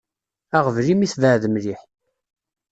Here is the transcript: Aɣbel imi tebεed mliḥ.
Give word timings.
Aɣbel 0.57 0.87
imi 0.93 1.07
tebεed 1.11 1.43
mliḥ. 1.49 1.81